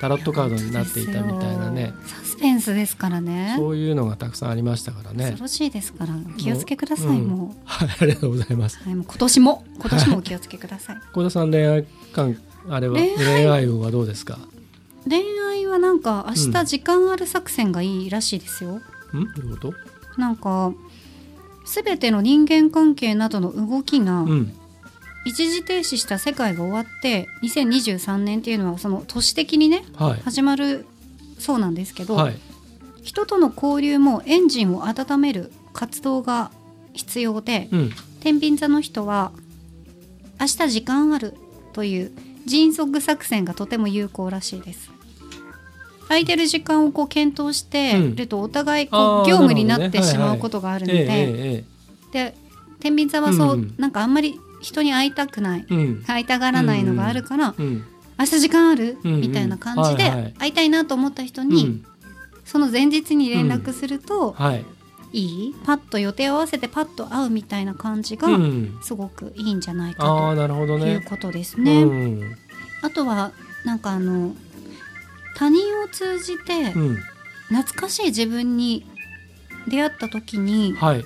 [0.00, 1.92] タロットカードになっていたみたいなね。
[2.06, 3.54] サスペンスですからね。
[3.56, 5.24] そういうのがたくさんありましたからね。
[5.24, 6.14] 恐ろしいですから。
[6.14, 7.26] お気をつけくださいうん。
[7.26, 8.78] も はいありがとうございます。
[8.84, 10.96] う,、はい、もう今年も今年もお気をつけください。
[11.12, 12.36] 小田さん恋愛観
[12.68, 13.64] あれは恋愛？
[13.64, 14.38] 運はどうですか？
[15.08, 16.52] 恋愛はなんか明うん。
[16.52, 18.80] 日時間ある作戦がいいらしいですよ、ん？
[18.80, 19.74] どういうこと？
[20.20, 20.72] なんか
[21.64, 24.52] 全ての人間関係などの動きがうん
[25.24, 30.20] 一時停止した世界が終わって2023年っていうのはその都市的にねはい。
[30.24, 30.86] 始まる
[31.38, 32.36] そうなんですけど、はい。
[33.02, 36.50] 人との交流もエンジンを温める活動が
[36.94, 37.90] 必要で、うん。
[38.20, 39.32] 天秤座の人は
[40.40, 41.34] 明日時間ある
[41.72, 42.12] という
[42.46, 44.90] 迅速作戦がとても有効らしいです。
[46.08, 48.16] 空いてる時間をこう検討してうん。
[48.16, 51.12] るとお互いこう業務になってしまうことがあるのええで
[51.58, 51.64] え。
[52.32, 52.34] で
[52.80, 53.74] 天秤座はそう、うんうん。
[53.78, 55.66] なんかあんまり人に会いたくない。
[55.70, 56.02] えうん。
[56.04, 57.84] 会いたがらないのがあるから、うん。
[58.18, 59.20] 明日時間ある、うんうん。
[59.20, 61.84] みたいな感じで、会いたいなと思った人に、うん。
[62.44, 64.64] その前日に連絡すると、はい。
[65.12, 65.54] いい？
[65.64, 68.78] パッと予定を合わせてパッと会うみたいな感じがうん。
[68.82, 71.82] すごくいいんじゃないかああなるほどというねことですね。
[71.82, 72.36] うん。
[72.82, 73.32] あとは
[73.64, 74.34] なんかあの
[75.34, 76.98] 他人を通じてうん。
[77.48, 78.86] 懐かしい自分に
[79.66, 81.04] 出会った時にはい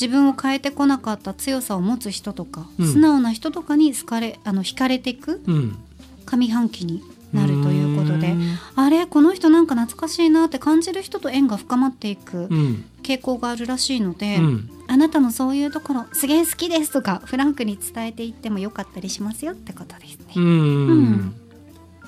[0.00, 2.92] 自分を変えてこなかった強さを持つ人とか、うん。
[2.92, 5.78] 素直な人とかに好かれあの惹かれていくうん。
[6.26, 8.58] 上半期になるということでうん。
[8.76, 12.84] あれこの人なんか懐かしいなって感じる人と縁が深まっていくうん。
[13.02, 14.70] 傾向があるらしいので、うん。
[14.88, 20.34] あなたのそういうところすげえ好きですとかフランクに伝えていってもよかったりしますよってことですね。
[20.36, 20.44] うん。
[20.44, 21.34] うん。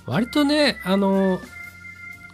[0.06, 1.40] 割とねあの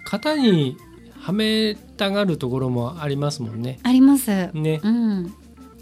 [0.05, 0.77] 型に
[1.25, 3.79] はめたがるところもありますもんね。
[3.83, 4.51] あります。
[4.53, 5.35] ね、うん、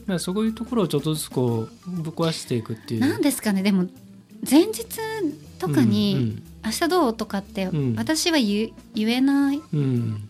[0.07, 3.01] まあそういうところをちょっとずつこうぶっ壊していくっていう。
[3.01, 3.87] なんですかねでも
[4.49, 4.85] 前日
[5.59, 10.29] とかにうん「明日どう?」とかってうん私は言,、言えないうんうん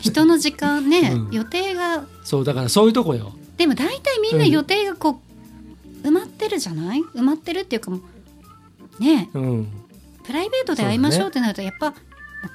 [0.00, 3.32] 人の時間ね、うん予定がそうだからそういうとこよ。
[3.56, 5.20] でも大体みんな予定がこ
[6.02, 7.00] う埋まってるじゃない？
[7.14, 8.00] 埋まってるっていうかも
[8.98, 9.68] うねうん。
[10.24, 11.92] プライベートで会いましょうってなるとやっぱ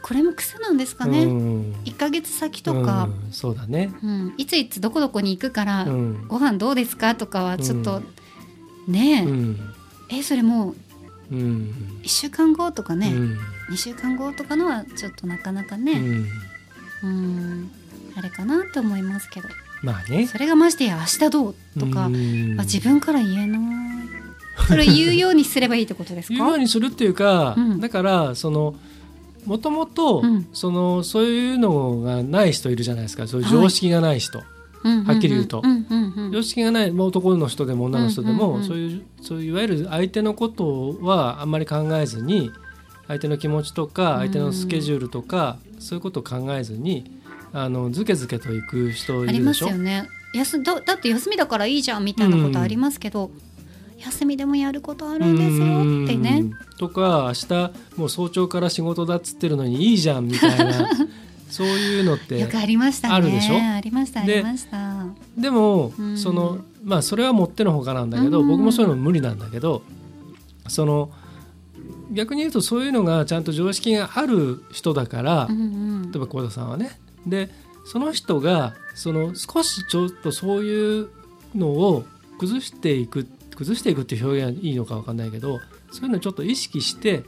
[0.01, 1.73] これも癖なんですかね、うん。
[1.85, 3.31] 1ヶ月先とか、うん。
[3.31, 3.93] そうだね。
[4.03, 4.33] うん。
[4.37, 6.27] いついつどこどこに行くから、うん。
[6.27, 8.01] ご飯どうですかとかはちょっと、
[8.87, 9.59] ねえ、うん。
[10.09, 10.75] えそれも
[11.31, 11.99] ううん。
[12.03, 13.37] 1週間後とかね、うん。
[13.69, 16.25] 2週間後とかのはちょっとなかなかうねん。
[17.03, 17.71] うん。
[18.15, 19.49] あれかなと思いますけど。
[19.83, 20.25] まあね。
[20.25, 22.59] それがましてや明日どうとか、うん。
[22.59, 23.61] あ自分から言えない。
[24.67, 26.33] それ言うようにすればいいってことですか？
[26.35, 27.79] 言うようにするっていうか、うん。
[27.79, 28.75] だからその
[29.45, 30.47] もともとうん。
[30.53, 33.27] そのそういうのがない人いるじゃないですか。
[33.27, 34.45] そういう常識がない人、は
[35.05, 35.62] はっきり言うと。
[35.63, 38.67] うんうんうん常識がないまあ男の人でも女の人でも、うんうんうん。
[38.67, 42.51] そういうそういういわゆる相手のことはあんまり考えずに
[43.08, 47.21] 相手の気持ちとか相手のスケジュールとか、そういうことを考えずに
[47.53, 50.08] あのずけずけと行く人いありまるですしょよね。
[50.34, 53.31] 休だだって休みだからいいじゃんみたいなことありますけど、
[53.97, 56.39] 休みでもやることあるんですよってね。
[56.41, 60.89] うんとか明日もう早朝から仕事だっつってるのにいいじゃんみたいな。
[61.49, 63.13] そういうのってよくありましたね。
[63.13, 63.55] あるでしょ？
[63.55, 65.05] ありましたあでりました。
[65.38, 66.17] でも、うん。
[66.17, 68.47] そのまあそれはもってのほかなんだけど、うん。
[68.47, 69.84] 僕もそういうの無理なんだけど
[70.67, 71.12] その
[72.12, 75.63] 逆に言うとそういうのがちゃんと常識がある人だから、うんう
[76.08, 76.12] ん。
[76.12, 76.99] 例えば幸田さんはね。
[77.25, 77.49] で
[77.86, 81.10] その人がその少しちょっとそういう
[81.55, 82.03] のを
[82.39, 85.59] 崩していく崩していくっていう表現はいいのか分かんないけど
[85.91, 87.23] そういうのをちょっと意識して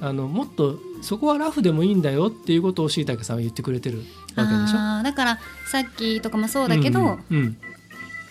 [0.00, 3.98] あのもっとそこはラフでもいいんだよっていうことをしいたけさんは言ってくれてる
[4.36, 5.02] わけでしょ？
[5.02, 7.56] だからさっきとかもそうだけど、うんうん。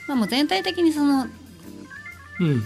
[0.07, 1.27] まあ、もう全体的にその
[2.39, 2.63] うん。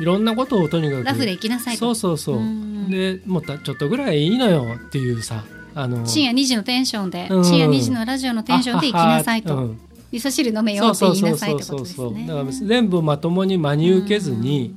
[0.00, 1.80] いろんなことをとにかくラフで行きなさいと。
[1.80, 2.90] そうそうそう、うん。
[2.90, 5.44] でもうたちょっとぐらいいいのよっていうさ
[5.74, 7.44] あの深夜2時のテンションで、うん。
[7.44, 9.80] 深夜2時のラジオのテンションで行きなさいと、うん
[10.12, 12.26] 味噌汁飲めよって言いなさいってことですね。
[12.26, 14.74] だから全部まともに真に受けずに、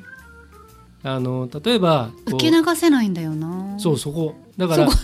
[1.04, 3.78] あの例えば受け流せないんだよな。
[3.80, 4.36] そうそこ。
[4.58, 4.88] だから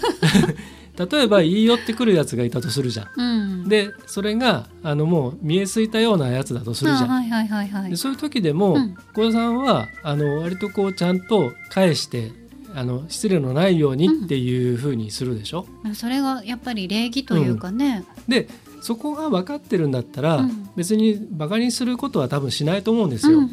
[1.05, 3.07] 例えば言い寄ってくるやつがいたとするじゃん。
[3.15, 3.69] うん。
[3.69, 7.11] でそれがあのもう見えすいたようなやつだとするじゃん。
[7.11, 7.89] あはいはいはいはい。
[7.91, 8.95] でそういう時でもうん。
[9.15, 12.31] 小田さんはあの割とこうちゃんと返して
[12.75, 15.65] あの失礼のないようにっていうふうにするでしょ？
[15.93, 18.47] それがやっぱり礼儀というかね、で
[18.81, 20.69] そこが分かってるんだったら、うん。
[20.75, 23.39] 別にバカにすることは多分しないと思うんですよ。
[23.39, 23.45] うん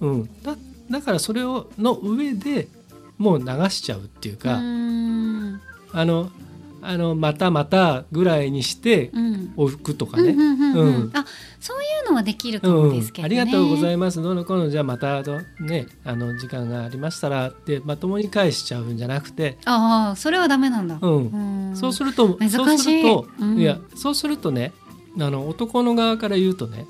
[0.00, 0.30] うんうん。
[0.42, 0.56] だ
[0.90, 2.68] だからそれをの上で
[3.18, 5.60] もう流しちゃうっていううか、ん。
[5.92, 6.30] あの
[6.82, 9.52] あのまたまたぐらいにしてうん。
[9.56, 10.36] おくとかね。
[11.14, 11.24] あ
[11.60, 14.22] そうのはできるかうんもですけどね、ありがとうございます。
[14.22, 14.70] どうのこうの。
[14.70, 21.70] じゃあまたどねあの時間がありましたらってまともに返しちゃうんじゃなくて、ああそれはダメなんだ、うん。
[21.70, 21.76] うん。
[21.76, 22.56] そうすると難しい。
[22.56, 23.58] そうすると、うん。
[23.58, 24.72] いやそうするとね
[25.18, 26.86] あの男の側から言うとね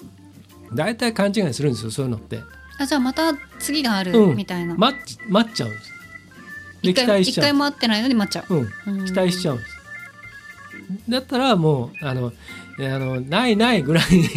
[0.73, 2.41] 大体勘違いするんですよそういうのって、
[2.79, 4.37] あじゃあまた次があるうん。
[4.37, 5.93] みたいな、待っ待っちゃうんです。
[6.83, 9.01] で一回期待しちゃう一回も会ってないのに待っちゃう、うん。
[9.01, 9.07] うん。
[9.07, 9.75] 期待しちゃうんです。
[11.09, 12.33] だったらもうあの
[12.79, 14.29] あのないないぐらいに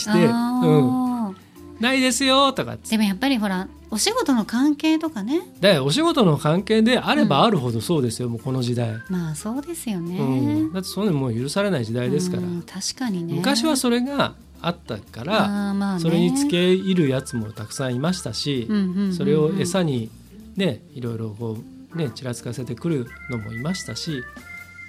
[0.00, 1.36] して、うん、
[1.78, 5.40] ないですよとかでもやっぱりほらお仕事の関係とかね。
[5.60, 10.22] でお仕事の関係であればあるほどそうですよ、もうこの時代、まあそうですよね、う
[10.68, 13.34] ん、だってそんなのもう許されない時代ですから、うん確かにね。
[13.34, 16.00] 昔はそれがあったから、ね。
[16.00, 19.14] それにつけ入るやつもたくさんいましたし、うんうんうんうん。
[19.14, 20.10] それを餌に
[20.56, 21.56] ねいろいろこ
[21.92, 24.22] うねちらつかせてくるのもいましたし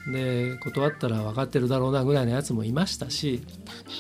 [0.08, 3.42] で断ったら分かってるだろうなぐらいのやつもいましたし、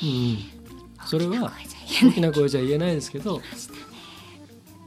[0.03, 0.60] うん、
[1.05, 1.51] それは
[2.03, 3.41] 大きな声じゃ言えないですけど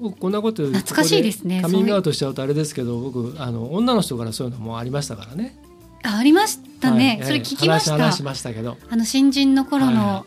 [0.01, 5.57] 僕こんなこと懐かしいですねカミングアウトしちゃうとあれですけど僕あの女の人からそういうのもありましたからね。
[6.05, 10.27] あありましたね、はいそれ聞きました、話話しましたけど、あの新人の頃はの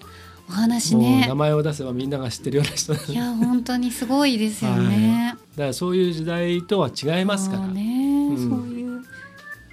[0.50, 1.26] お話ね。
[1.28, 7.68] 名前を出せばみんなが知ってるような人いや本当にすごいですよね、 だからそういう時代とは違いますから。
[7.68, 8.38] ね、ん。
[8.38, 9.04] そういう。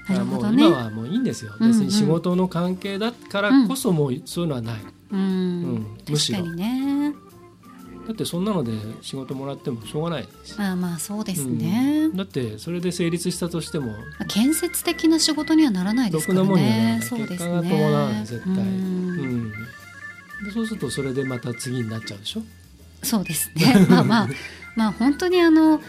[0.08, 0.66] なるほどね。
[0.66, 4.76] 今はもういいんですよ、別に仕事の関係だからこそもうそういうのはない、
[5.14, 5.26] うん、う
[5.78, 5.86] ん。
[6.08, 7.14] むしろ確かにね。
[8.06, 12.16] だってそんなので仕事もらってもしょうがないです、まあまあそうですね、うん。
[12.18, 13.92] だってそれで成立したとしても。
[13.92, 17.00] まあ建設的な仕事にはならないですからろくなもんにはならない。
[17.00, 19.46] ねそうです結果がね伴わない絶対、ううん。
[19.46, 19.50] ん
[20.44, 22.42] でそうするとそれでまた次になっちゃうでしょ？
[23.02, 23.86] そうですね。
[23.88, 24.28] まあまあ
[24.76, 25.80] まあ本当にあの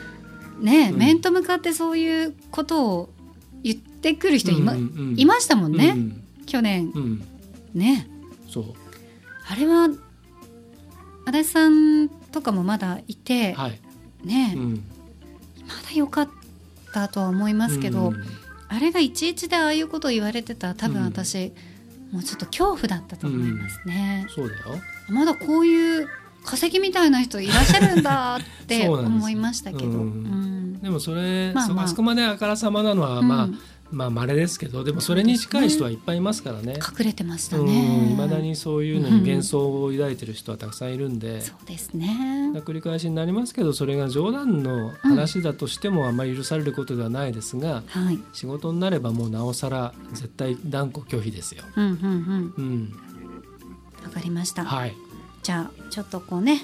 [0.61, 0.97] ね、うん。
[0.97, 3.13] 面と向かってそういうことを
[3.61, 5.19] 言ってくる人いま,、うんうんうん。
[5.19, 6.23] いましたもんね、うん。
[6.45, 6.91] 去年。
[6.95, 7.23] うん。
[7.73, 8.07] ね。
[8.49, 8.73] そう
[9.49, 9.89] あれは
[11.25, 13.79] 足立さんとかもまだいて、はい、
[14.23, 14.83] ね、うん、
[15.67, 16.29] まだ良かっ
[16.93, 18.23] たとは思いますけど、うん。
[18.67, 21.05] あれがいちいちでああいうことを言われてたら多分うん。
[21.05, 21.53] 私、
[22.11, 24.79] もうちょっと恐怖だったと思いますね、そうだよ。
[25.09, 26.07] まだこういう
[26.43, 29.91] 化石みたいな人いらっしゃるんだって 思いましたけど、
[30.81, 31.87] でもそれ、まあまあ。
[31.87, 33.59] そこまであからさまなのはまあ、うん
[33.91, 38.11] まあ稀ですけどでもそれに近い人はいっぱいいますからね隠れてましたうんね。
[38.11, 42.51] いまだにそういうのに幻想を抱いてる人はたくさんいるんで、そうですね。
[42.65, 48.19] 繰り返しになりますけどそれが冗談の話だとしてもあまり許されることではないですが、はい。
[48.33, 51.63] 仕事になればもうなおさら絶対断固拒否ですよ。
[51.75, 52.53] うんうんうん。
[52.57, 52.93] うん、
[54.03, 54.65] わかりました。
[54.65, 54.95] はい、
[55.43, 56.61] じゃあちょっとこうね、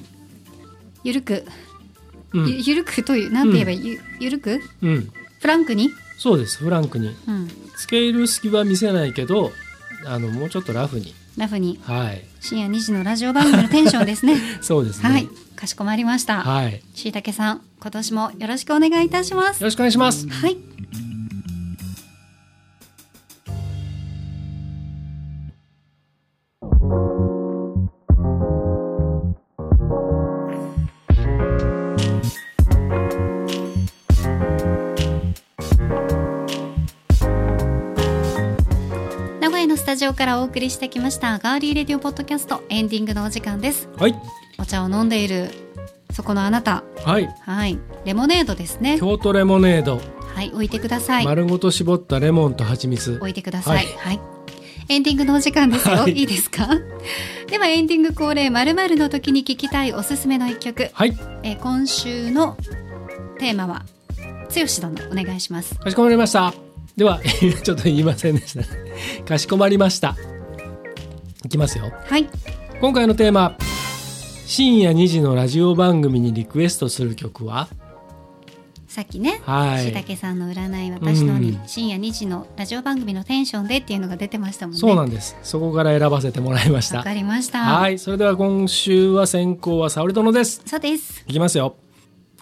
[1.03, 1.45] ゆるく、
[2.34, 4.60] うんゆゆるくというなんて言えばゆゆるく？
[4.81, 9.51] うん、フランクに、そうですフランクにうん、つけ入る隙は見せないけど
[10.05, 14.38] あのもうちょっとラフにラフにはい深夜2時のラジオ番組のテンションですね。
[14.62, 16.41] そうですねはい、かしこまりました。
[16.41, 19.63] はい、よしいたけさん、今年もよろしくお願いいたします。
[19.63, 20.27] ろしくお願いします。
[20.27, 20.57] はい。
[40.12, 44.15] オからお送りしてきましたガーリーレディオポッドキャストエンディングのお時間ですはい、
[44.60, 45.50] お茶を飲んでいる
[46.12, 50.02] そこのあなたはい、はいレモネードですね京都レモネード、
[50.36, 53.13] はい置いてください丸ごと絞ったレモンと蜂蜜。
[53.15, 53.86] 置いてください。
[53.86, 54.00] は。
[54.00, 54.19] はい
[54.89, 55.95] エンディングのお時間ですよ。
[56.00, 56.67] はいい、いですか？
[57.47, 60.89] ではエンディング恒例まるの時に聞きたいおすすめの一曲。
[60.91, 62.58] はい、えー今週の
[63.39, 63.86] テーマは、
[64.50, 65.76] つよし殿お願いします。
[65.76, 66.70] かしこまりました。
[66.97, 67.21] では、
[67.63, 69.23] ちょっと言いませんでした。
[69.25, 70.15] かしこまりました。
[71.45, 71.91] いきますよ。
[72.06, 72.27] はい。
[72.80, 73.58] 今回のテーマ、
[74.45, 77.67] 深夜2時のラジオ番組にリクエストする曲は？
[78.88, 84.80] さっきね、はいしいたけさんの占い私のにうん深夜2時のラジオ番組のテンションでっていうのが出てましたもんね。
[84.80, 85.38] そうなんです。
[85.43, 87.13] そこから選ばせてもらいましたわか。
[87.13, 87.60] りました。
[87.60, 90.61] はい、それでは今週は先行は沙織殿です。
[90.66, 91.24] そうです。
[91.26, 91.78] いきますよ。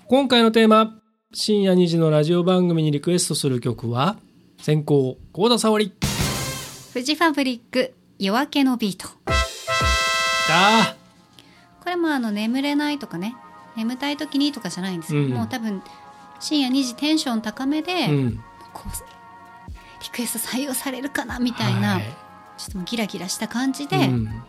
[0.07, 0.99] 今回のテーマ、
[1.31, 4.17] 深夜2時のラジオ番組にリクエストする曲は、
[4.61, 5.93] 先行、幸田沙織。
[6.91, 9.07] フジファブリック夜明けのビート。
[10.51, 10.95] あ
[11.81, 13.35] これもあの眠れないとかね
[13.77, 15.81] 眠たい時にとかじゃないんですよ、うんもう多分
[16.39, 18.43] 深夜2時テンション高めで、ーうん。
[18.73, 22.01] こうリクエスト採用されるかなみたいな、は
[22.57, 24.43] ちょっとギラギラした感じで、うん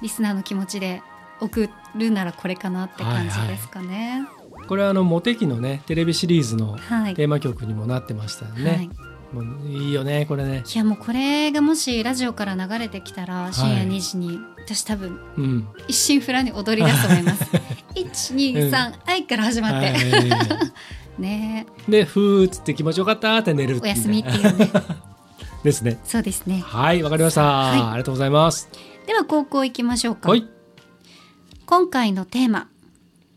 [0.00, 1.00] リスナーの気持ちで
[1.40, 4.26] 送るならこれかなって感じですかね。
[4.68, 8.70] これはあのモテ期のねテレビシリーズのはい、テーマ曲にもなってましたよね。
[8.70, 8.90] はい。
[9.32, 10.62] もういいよねこれね。
[10.66, 15.68] いやもうこれがもしラジオから流れてきたら深夜2時に、私多分うん。
[15.88, 17.44] 一心不乱に踊り出すと思います。
[17.96, 20.72] 123愛から始まって、は
[21.18, 21.66] ね。
[21.88, 24.70] いでふーっつって気持ちよかったって寝るお休みっていうね。
[25.64, 25.98] ですね。
[26.04, 26.62] そうですね。
[26.64, 27.80] はいわかりました、はい。
[27.80, 28.68] ありがとうございます。
[29.06, 30.46] では高校行きましょうか、はい。
[31.64, 32.68] 今回のテーマ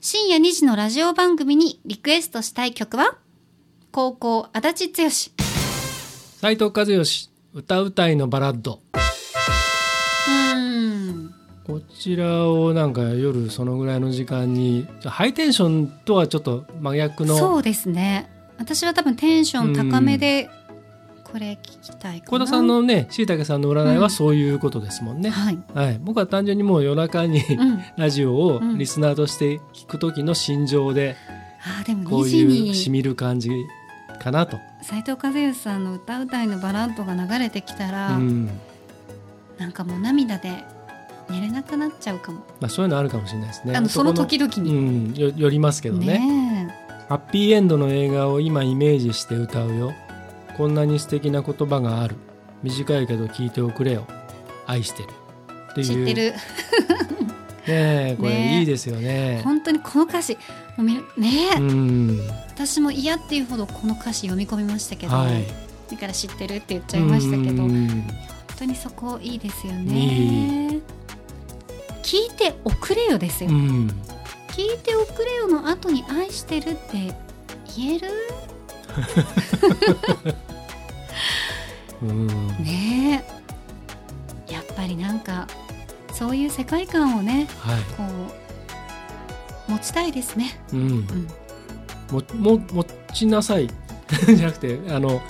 [0.08, 3.18] 深夜2時のラジオ番組にリクエストしたい曲は？
[3.92, 5.10] 高校足立剛。
[5.10, 5.34] 斉
[6.58, 8.82] 藤和義歌うたいのバラッド。
[11.66, 18.30] こちらをなんか夜そのぐらいの時間にハイテンションとはちょっと真逆のそうですね。
[18.60, 20.52] 私は多分テンション高めで
[21.36, 22.32] これ聞きたいかな。
[22.32, 24.02] 幸田さんのねしいたけさんの占いうん。
[24.02, 28.78] はそういうことですもんね、はい、はい、僕は単純にもう夜中にうん、 ラジオをうん。
[28.78, 31.18] リスナーとして聞く時の心情で
[31.60, 33.50] あーでもこう2時いうしにみる感じ
[34.24, 38.50] かなと、斉藤和義さんの歌うたいのバラッドが流れてきたら、うん。
[39.58, 40.64] なんかもう涙で
[41.30, 43.76] 寝れなくなっちゃうかも、まあ、そういうのあるかもしれないですね。
[43.76, 46.20] あのその男時々うに、ん、よよりますけどね。
[46.20, 46.76] ね
[47.10, 49.94] ハッピーエンドの映画を今イメージして歌うよ
[50.58, 52.16] こんなに素敵な言葉がある。
[52.64, 54.08] 短いけど聞いておくれよ。
[54.66, 55.10] 愛してる。
[55.72, 55.86] っていう。
[55.86, 56.32] え知ってる。
[56.32, 56.38] ね
[57.68, 59.42] え これいいですよね。
[59.44, 60.38] 本当にこの歌詞。
[60.78, 61.02] ね
[61.56, 62.20] え、うん。
[62.50, 65.46] 私も嫌っていうほどこの歌詞読み込みましたけど、はい。
[65.92, 68.08] だから知ってるって言っちゃいましたけどう本ん
[68.58, 70.80] 当にそこいいですよいね
[72.02, 73.88] 聞いておくれよですよ、うん。
[74.50, 77.14] 聞いておくれよの後に愛してるって
[77.78, 78.08] 言える？
[82.02, 82.48] うん。
[82.64, 83.24] ね
[84.50, 84.54] え。
[84.54, 85.48] やっぱりなんか
[86.12, 87.78] そういう世界観をねはい。
[87.98, 88.04] こ
[89.68, 90.80] う持ちたいですね、うん。
[90.80, 91.08] うん、
[92.12, 92.22] も
[92.58, 93.70] も持ちなさい。
[94.28, 95.22] じゃなくてあの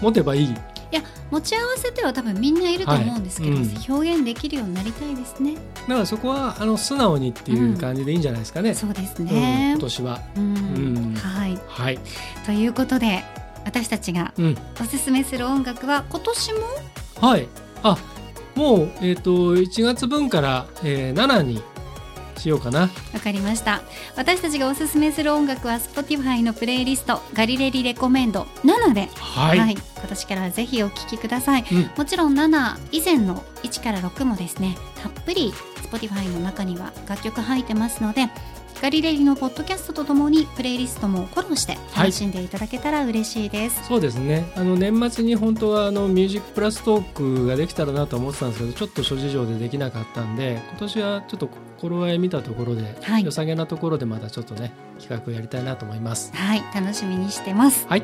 [0.00, 0.54] 持てばいい。
[1.32, 3.64] 持ち合わせては多分みんないると思うんですけど、はい。
[3.88, 5.54] 表現できるようになりたいですね。
[5.54, 5.60] だ
[5.94, 10.20] からそこはあの素直にっていう感じでいいんじゃないですかね、そうですうんね今、年は。
[10.36, 10.44] うん。
[10.44, 11.14] うん。
[11.14, 11.31] はい
[11.66, 11.98] はい、
[12.46, 13.24] ということで
[13.64, 16.60] 私たちがうん、おすすめする音楽は今年も？
[17.20, 17.48] はい。
[17.82, 17.96] あ
[18.54, 21.62] もうえっ、と1月分から、えー、7に
[22.38, 22.90] しようかな。
[23.12, 23.82] わかりました。
[24.16, 31.64] 私たちがおすすめする音楽は Spotify のプレイリストガリレリレコメンド7で、はい、今年からはぜひお聴きください。
[31.70, 31.90] うん。
[31.96, 35.52] もちろん7以前の1から6もですねたっぷり
[35.90, 38.28] Spotify の中には楽曲入ってますので
[38.82, 44.44] ガリレリのポッドキャストとともにプレイリストもフォローして楽しんでいただけたら嬉しいです、そうですね。
[44.56, 53.24] あの年末に本当はあのミュージックプラストークができたらなと思ってたんですけどちょっと諸事情でできなかったんで今年はちょっと頃合い見たところで、はい。
[53.24, 56.34] 良さげなところでまたちょっとね企画やりたいなと思います。
[56.34, 56.62] はい。
[56.74, 57.86] 楽しみにしてます。
[57.86, 58.02] はい。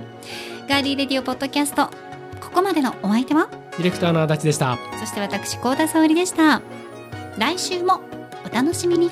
[0.68, 1.86] ガーリーレディオポッドキャスト
[2.40, 3.48] ここまでのお相手は？
[3.72, 4.78] ディレクターの足立でした。
[5.00, 6.62] そして私高田沙織でした。
[7.36, 8.00] 来週も
[8.48, 9.10] お楽しみに